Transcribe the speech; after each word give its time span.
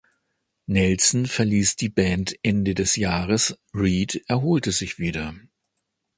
Nelson 0.65 1.27
verließ 1.27 1.75
die 1.75 1.89
Band 1.89 2.33
Ende 2.41 2.73
des 2.73 2.95
Jahres, 2.95 3.59
Reed 3.71 4.23
erholte 4.27 4.71
sich 4.71 4.97
wieder. 4.97 5.35